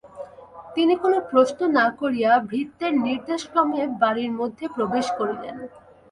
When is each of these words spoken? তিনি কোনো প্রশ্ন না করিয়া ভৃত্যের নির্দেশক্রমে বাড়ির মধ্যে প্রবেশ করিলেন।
তিনি 0.75 0.93
কোনো 1.03 1.17
প্রশ্ন 1.31 1.59
না 1.77 1.85
করিয়া 1.99 2.31
ভৃত্যের 2.49 2.93
নির্দেশক্রমে 3.05 3.81
বাড়ির 4.01 4.31
মধ্যে 4.39 4.65
প্রবেশ 4.75 5.05
করিলেন। 5.19 5.55